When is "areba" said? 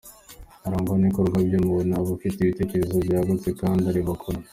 3.91-4.13